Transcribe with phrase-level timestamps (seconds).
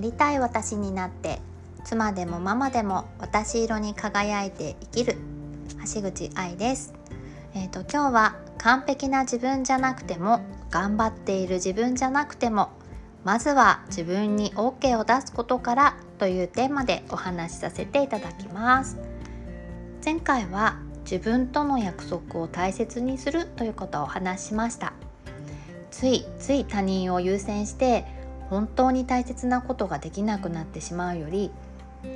[0.00, 1.40] りたい私になって
[1.84, 5.16] 妻でもママでも私色に輝いて生きる
[5.94, 6.94] 橋口愛です。
[7.54, 10.40] えーと、今日は完璧な自分じゃなくても
[10.70, 12.70] 頑張っている自分じゃなくても
[13.24, 18.98] まずは自分に OK を出すことからというテーマでお話しさせていただきます。
[20.04, 24.92] 前回は自分との約束を大切にするということをお話しました。
[25.90, 28.04] ついつい他人を優先して
[28.50, 31.50] 本当に大切なことができなくなってしまうより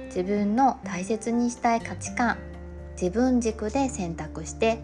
[0.07, 2.37] 自分の大切にしたい価値観
[3.01, 4.81] 自分軸で選択して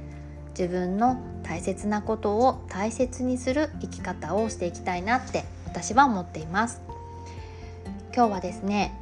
[0.50, 6.80] 自分の大切なことを大切にする生き方をしていきたいなって私は思っています。
[8.14, 8.92] 今日はですね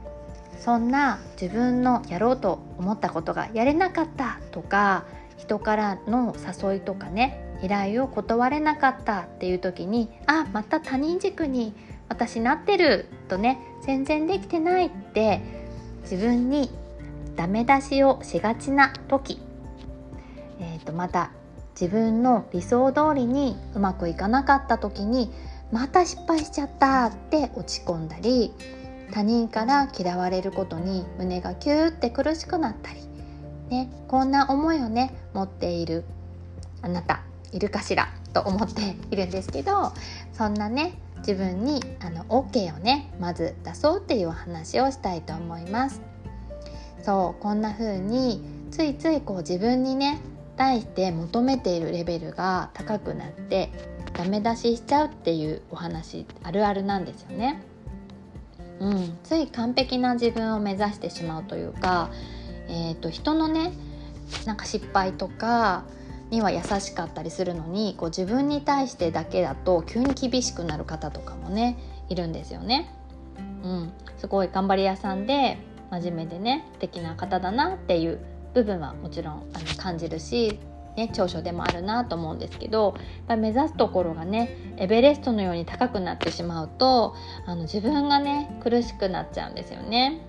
[0.59, 5.05] そんな自分のやろうと思ったことがやれなかったとか
[5.39, 11.75] 人からの誘いとかね依頼を断れなかったっていう時にあまた他人軸に
[12.09, 15.41] 私なってるとね全然できてないって
[16.03, 16.71] 自分に
[17.37, 19.41] ダメ出しをしがちな時、
[20.61, 21.31] えー、とまた
[21.81, 25.31] 自分の理想通りにうまくいかなかった時に
[25.71, 28.53] また失敗しちゃったって落ち込んだり
[29.13, 33.01] 他人から嫌われることに胸がキューって苦しくなったり、
[33.71, 36.05] ね、こんな思いをね持っている
[36.83, 39.93] あなたいるかしらと思っているんですけど
[40.33, 46.01] そんなね自分にあの OK をねまず出そうっていうお話をしたいと思います。
[47.03, 50.21] そうこんな風についついこう自分にね
[50.57, 53.71] 対して求めているレベルが高くなって
[54.15, 57.63] ダメ出ししちゃうっていうお話あるあるなんですよね。
[58.81, 62.11] うん、つい完璧な自分を目指してしまうというか、
[62.69, 63.73] えーと、人のね
[64.47, 65.85] なんか失敗とか
[66.31, 72.95] には優しかったりするのにこう自分に対してだけだと急に厳しくなる方とかもねいるんですよね。
[73.63, 75.59] うん、すごい頑張り屋さんで
[75.91, 78.21] 真面目でね素敵な方だなっていう
[78.55, 80.59] 部分はもちろんあの感じるし、
[80.97, 82.95] ね、長所でもあるなと思うんですけど
[83.29, 87.15] や目指すところがねエベレストのように高くなってしまうと
[87.47, 90.21] あの自分がね苦しくなっちゃうんですよね。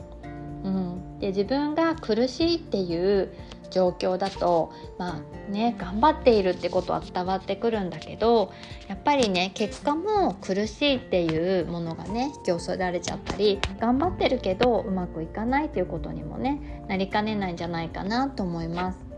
[0.63, 3.34] うん、で自分が苦しいっていう
[3.69, 8.52] 状況だとまあね頑張っているってことは伝わってくるんだけど
[8.88, 19.09] やっぱりね結果も苦しいっていうものがね引き寄せられちゃったり頑張ってるけどうまくいかないということにもねなりかねないんじゃないかなと思います。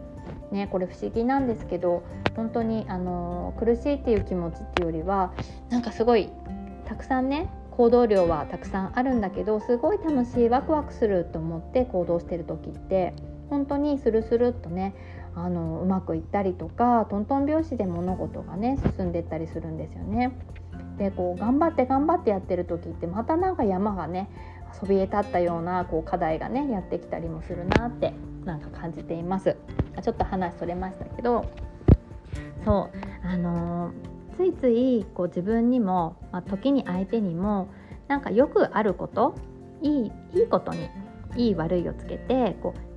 [0.52, 2.04] ね、これ不思議なんですけど
[2.36, 5.34] 本当にあの苦しいっていう気持ちっていうよりは
[5.70, 6.30] なんかすごい
[6.86, 13.14] たくさんね行動量はたくさんあるんだけどすごい楽しいワクワクすると思って行動してる時って
[13.52, 14.96] 本当にスルスルっとね
[15.36, 20.32] あのうまくいったりとかトントン拍子で物事がね進んでったりするんですよね。
[20.98, 24.30] でこう頑張って頑張ってやってる時ってまたなんか山がね
[24.72, 28.14] そびえ立ったようなこう課題がねやってきたりもするなって
[28.46, 29.58] なんか感じています。
[30.02, 31.46] ちょっと話それましたけど
[32.64, 37.68] そうあのー、ついついこう自分にも、まあ、時に相手にも
[38.08, 39.36] なんかよくあること
[39.82, 40.90] いいいいことに
[41.36, 42.91] いい悪いをつけてこう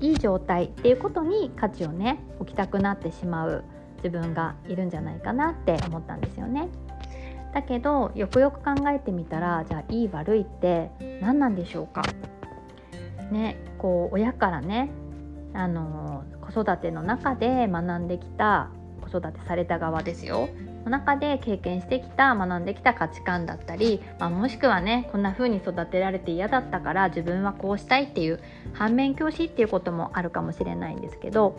[0.00, 3.64] いい状態っていうことに価値をね置きたくなってしまう
[3.96, 6.68] 自分がいるんじゃないかなって思ったんですよね。
[7.52, 10.90] だけどよくよく考えてみたらじゃあいい悪いって
[11.20, 12.02] 何なんでしょうか？
[13.30, 14.90] ねこう親からね
[15.52, 20.48] あの子育ての中で学んできた子育てされた側ですよ
[20.84, 28.40] の中で経験してきた学んできた価値観だったり、まあ、もしくはねこんな風に育てられて嫌だったから自分はこうしたいっていう
[28.72, 31.56] 反面教師っていうこともあるかもしれないんですけど、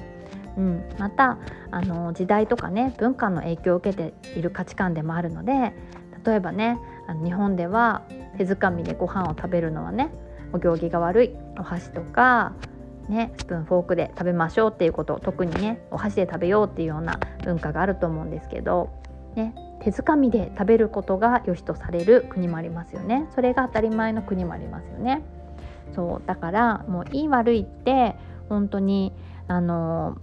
[0.58, 1.38] うん、また
[1.70, 5.74] あの時代とかね文化の影響を受けている価値観でもあるので
[6.26, 8.04] 例えばねあの日本では
[8.38, 10.12] 手づかみでご飯を食べるのはね
[10.54, 12.54] お行儀が悪いお箸とか
[13.10, 18.90] ね、スプーンフォークで食べましょうっていうこと特にねお箸で食べようっていうような文化があると思うんですけど
[19.36, 23.28] ね、手づかみで食べることが良しとされる国もありますよね。
[23.34, 25.22] それが当たり前の国もありますよね。
[25.96, 28.16] そうだからもういい悪いって
[28.50, 29.14] 本当に
[29.48, 30.18] あの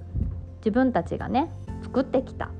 [0.59, 1.51] 自分たちがね
[1.83, 2.51] 作ってきた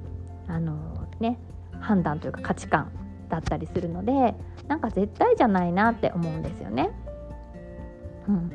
[0.47, 1.39] あのね
[1.81, 2.93] 判断というか価値観
[3.29, 4.35] だったりするので
[4.67, 6.91] なんか絶対じゃないなって思うんですよね。
[8.29, 8.51] うん、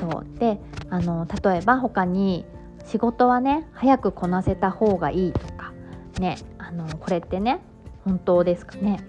[0.00, 0.38] そう。
[0.38, 0.60] で
[0.90, 2.44] あの例えば他に
[2.84, 5.72] 仕事はね早くこなせた方がいいとか
[6.18, 6.36] ね
[6.76, 7.60] のこれってね
[8.04, 9.00] 本当ですかね？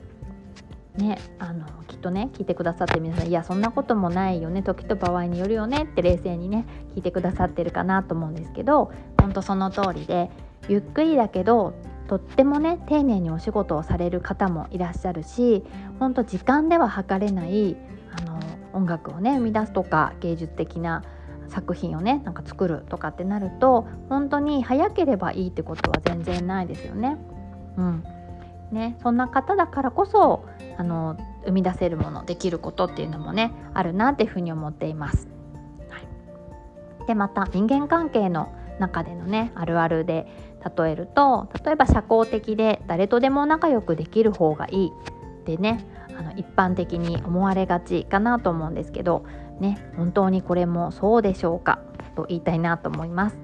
[0.97, 6.65] ねあのきっとね聞いてくださって皆さんいやそんなこともないよね時と場合によるよねって冷静にね
[6.95, 8.91] 聞いてくださってるかなと思うんですけど
[9.21, 10.31] 本当その通りで
[10.67, 11.75] ゆっくりだけど
[12.07, 15.63] とってもね丁寧にお仕事をされる方もいらっしゃるし
[15.99, 17.77] 本当時間では測れない
[18.17, 18.39] あの
[18.73, 21.03] 音楽をね生み出すとか芸術的な
[21.47, 27.17] 作品をねなんか作るとかってなると本当に早ければいいってことは全然ないですよね。
[27.77, 28.03] うん。
[28.71, 30.43] ね、そんな方だからこそ
[30.77, 31.15] あの
[31.45, 35.29] 生み出せるものできることっていうのもねあるなっていうふうに思っています。
[35.89, 40.27] はい、でまた人間関係の中でのねあるあるで
[40.77, 44.91] 例えると例えば社交的で誰とでも仲良くできる方がいい。
[44.91, 45.85] ってね
[46.19, 49.23] あの一般的に思われがちかなと思うんですけど
[49.61, 51.79] ね本当にこれもそうでしょうか
[52.15, 53.37] と言いたいなと思います。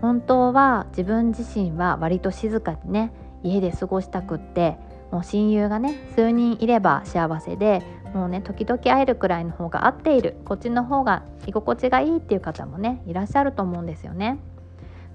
[0.00, 4.76] 本当は自分自身は割と静かにね家で過ごしたくって
[5.10, 7.82] もう親友がね数人いれば幸せで
[8.14, 14.38] もうね時々会えるくらいの方が合っているこっちの方が居心地がいいっていう方もねいらっしゃると思うんですよね。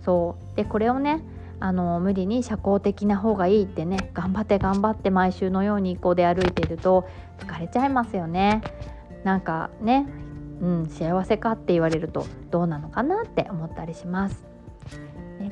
[0.04, 1.24] そうでこれをね
[1.60, 7.08] あの無理に社交的な方がいいってね頑張って頑張って毎週のようにこう出歩いていると
[7.38, 8.62] 疲れちゃいますよね。
[9.24, 10.08] なんかね、
[10.62, 14.44] うん、幸せかって言われるとどうなのかなって思ったりします。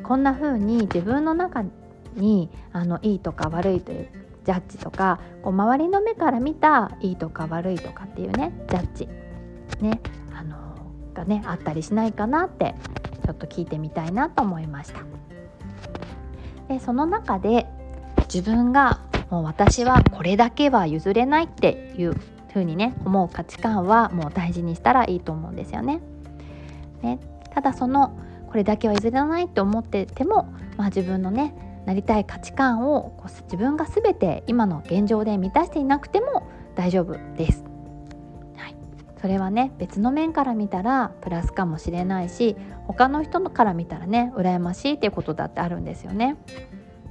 [0.04, 1.64] こんな風に自分の中
[2.20, 4.10] にあのいいとか悪いという
[4.46, 9.08] ジャッジとかこう周りの目から見たいいとか悪いとかっていうねジャッジ
[9.82, 10.00] ね
[10.34, 10.58] あの
[11.14, 12.76] がねあったりしないかなって
[13.26, 15.02] ちょっと聞いてみたいなと思いました。
[16.68, 17.66] でその中で
[18.32, 22.16] 自分がもう私はこれだけは譲れないっていう
[22.50, 26.02] 風にね思う価値観はもう大事にしたらいいと思うんですよね。
[27.02, 27.20] ね
[27.54, 28.18] ただその
[28.48, 37.64] これだけは譲れないと思ってても、まあ、自分のねなりたい価値観をこう自分が全て今の現状で満たしていなくても大丈夫です。
[38.56, 38.76] はい、
[39.20, 42.56] それはね別の面から見たらプラスかもしれないし
[42.86, 46.38] 他の人から見たらね羨ましいっていうことだってあるんですよね。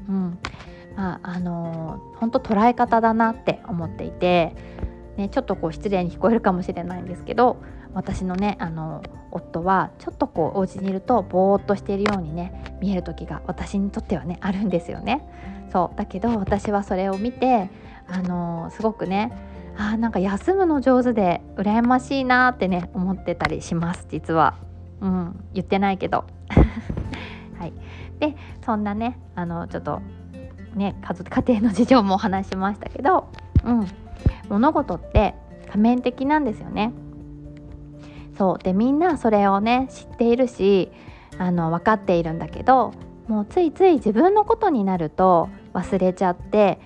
[0.08, 0.38] うん
[0.94, 4.54] まああのー、本当捉え方だなって思っていて、
[5.16, 7.56] ね、ちょっとこう失礼に聞こえるかもしれないんですけど
[7.98, 9.02] 私のねあの
[9.32, 15.28] 夫はちょっとこうお家にいるとぼーっとしているようにね見える時が私にとってはねあるんですよね。
[15.72, 17.70] そうだけど私はそれを見て
[18.06, 19.32] あのすごくね
[19.76, 24.54] あなんか休むの上手で羨ましいなってね思ってたりします実は。
[25.00, 26.24] うん、言ってないけど。
[27.58, 27.72] はい、
[28.20, 30.02] でそんなねあのちょっと
[30.76, 33.28] ね家庭の事情もお話しましたけど、
[33.64, 33.86] うん、
[34.48, 35.34] 物事って
[35.72, 36.92] 多面的なんですよね。
[38.38, 40.90] そうでみんなそれをね知っているし
[41.38, 42.94] あの分かっているんだけど
[43.26, 46.78] もうついつい自分のことになると忘れちゃって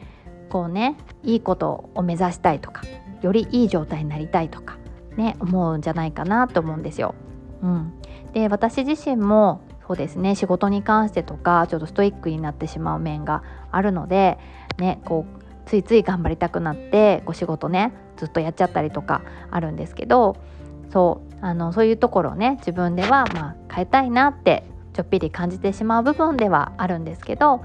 [0.49, 2.83] こうねいいことを目指したいとか
[3.21, 4.79] よりいい状態になりたいとか
[5.17, 7.15] ね思うんじゃないかなと思うんですよ。
[7.63, 7.93] うん、
[8.33, 14.39] で私自身もそうですね仕事に関してとかちょっとストイックになってしまう面があるので
[14.79, 20.37] ねこうついつい頑張りたくなってお仕事ねずっとやっちゃったりとかあるんですけど
[20.93, 27.65] そうあのそういうところをね自分ではまあ変えたいなってちょっぴり感じてしまう部分ではあるんですけど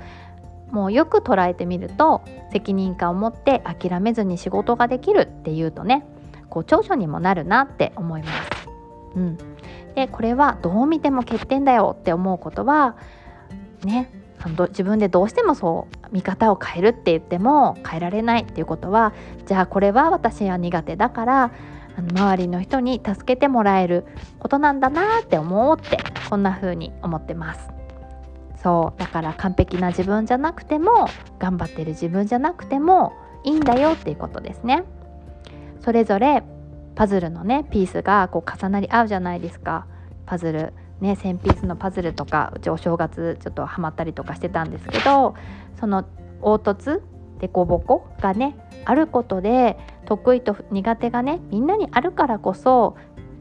[0.71, 6.05] もうよく捉えてみると責任感を持って諦めずに仕事ができるっていうとね
[6.49, 8.49] こう長所にもなるなって思います。
[9.15, 9.37] うん、
[9.95, 12.95] でこれはどう見ても欠点だよって思うことは
[13.83, 14.11] ね
[14.69, 19.13] 自分でどうしてもそう見方を変えるって言っても変えられないっていうことは
[19.45, 21.51] じゃあこれは私は苦手だから
[21.97, 24.05] あの周りの人に助けてもらえる
[24.39, 25.97] ことなんだなって思うって
[26.29, 27.69] こんな風に思ってます。
[28.61, 31.07] そうだから完璧な自分じゃなくても
[31.39, 33.13] 頑張ってる自分じゃなくても
[33.43, 34.83] いいんだよっていうことですね。
[35.79, 36.43] それぞれ
[36.95, 39.87] パズルのねピースがこう重なり合うじゃないですか。
[40.25, 45.35] パズルね1000ピースのパズルとかうちお正月ちょっとハマったりとかしてたんですけど
[45.79, 46.05] その
[46.41, 47.03] 凹凸
[47.39, 52.95] 凸凹がねあることで得意と苦手がねみんなにあるからこそ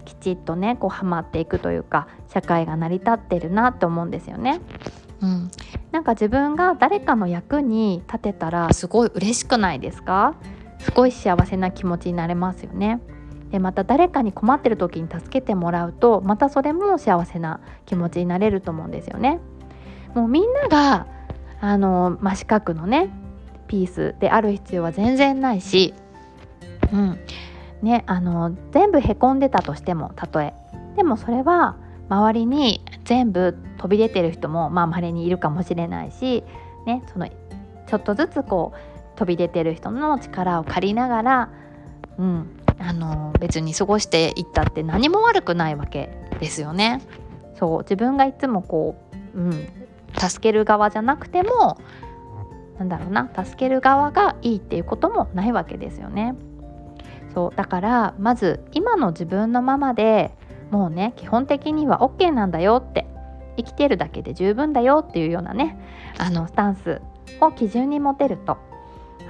[0.04, 4.60] きちっとねこうハマっていくというか社会が成り立ってるなって思うんですよね。
[5.22, 5.50] うん、
[5.92, 10.34] なんか自分が誰かの役に立てたらすごい嬉しくないですか？
[10.78, 13.00] すごい幸せな気持ちになれますよね。
[13.50, 19.40] でまた誰かに困ってる時に助けてもらうとまたそれも幸せな気持ちになれると思うんですよね。
[20.14, 21.06] もうみんなが
[21.60, 23.08] あの真四角のね
[23.66, 25.94] ピースである必要は全然ないし
[26.92, 27.18] うん。
[27.82, 30.54] ね、あの全部へこんでたとしてもたとえ。
[30.96, 31.76] でもそれは
[32.08, 36.42] 周りに全部飛び出てる人もまあ稀にいるかもしれないし、
[36.86, 41.50] ね、そのちょっとずつこう飛び出てる人の力を借りながら、
[42.18, 47.02] うん、あの別に過ごしていったって何も悪くないわけですよね。
[47.58, 48.96] そう自分がいつもこ
[49.34, 49.68] う、うん、
[50.18, 51.78] 助ける側じゃなくても
[52.78, 56.34] なんだろうな助ける側がいいっていうこともないわけですよね。
[57.34, 60.32] そうだからまず今の自分のままで
[60.70, 63.06] もうね基本的には OK なんだよって
[63.58, 65.78] 生きてるだけで十分だよっていうようなね
[66.18, 67.02] あのスタンス
[67.40, 68.56] を基準に持てると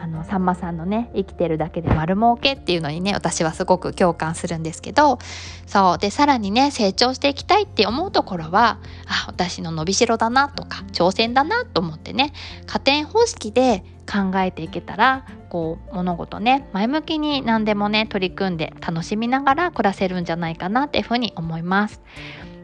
[0.00, 5.18] あのさんまさんのね生きてるだけで丸儲けっていうのにね私はすごく共感するんですけど
[5.66, 12.32] そうでさらにね成長していきたいって思うところはあ私の伸びしろだなとか挑戦だなと思ってね
[12.66, 22.00] 加点方式で考えていけたらこう物事ね前向きに何でもね取り組んで楽しみながら暮らせるんじゃないかなっていうふうに思います。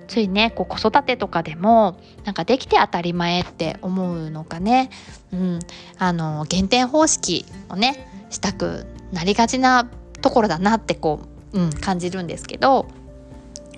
[0.09, 4.91] ついねこう子育てとかでもなんかできて当たり前って思うのかね、
[5.33, 5.59] うん、
[5.99, 9.89] あの減点方式をねしたくなりがちな
[10.21, 11.21] ところだなってこ
[11.53, 12.87] う、うん、感じるんですけど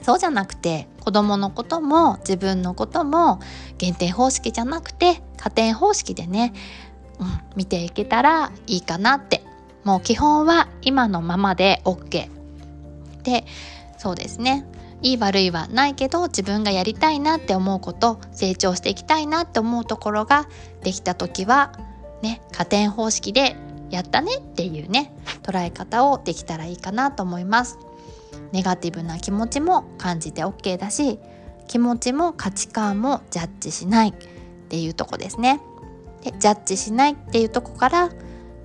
[0.03, 3.41] そうじゃなくて子供のことも自分のことも
[3.79, 6.53] 減点方式じゃなくて加点方式でね、
[7.19, 7.27] うん、
[7.57, 9.43] 見ていけたらいいかなって。
[9.85, 12.29] もう基本は今のままで OK
[13.23, 13.45] で
[13.99, 14.67] そうですね。
[15.05, 20.49] いい悪いはないけど自分がやりたいなって思うこと成長していきたいなって思うところが
[20.83, 21.79] できた時は
[22.23, 23.55] ね加点方式で
[23.91, 27.79] やったねっていうね捉え方をできたらいいかなと思います。
[28.53, 31.19] ネガティブな気持ちも感じて OK だし
[31.69, 34.13] 気持ちも価値観もジャッジしないっ
[34.69, 35.61] ていうとこですね。
[36.23, 38.09] でジャッジしないっていうとこから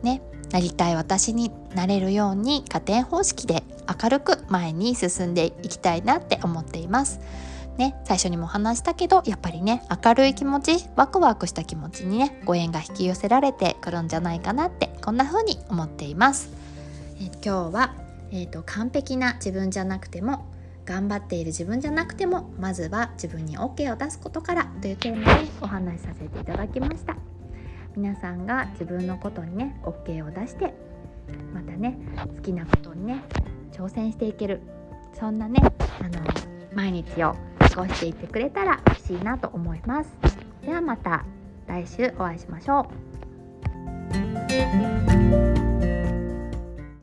[0.03, 3.63] ねなりたい私になれるように加点方式で
[4.01, 7.19] 明るく前に進んでいきたいなって思っています。
[7.77, 16.49] ね、最初にも話したけどやっぱりね明るい気持ちワクワクした気持ちにねご縁が引き寄せられてくるんじゃないかなってこんな風に思っています。
[17.21, 17.95] え今日は、
[18.31, 20.45] えーと、完璧な自分じゃなくても
[20.85, 27.15] 頑張っている自分じゃなくてもまずは自分に OK を出すことからというテーマでお話しさせていただきました
[27.95, 30.73] 皆さんが自分のことにね OK を出して
[31.53, 31.95] またね
[32.35, 33.21] 好きなことにね
[33.79, 34.59] 挑戦していける。
[35.13, 35.61] そんなね
[36.01, 36.19] あの
[36.73, 40.09] 毎日を過ごしていってくれたら嬉しいなと思います。
[40.65, 41.23] ではまた
[41.65, 42.81] 来週お会いしましょ
[45.05, 45.08] う。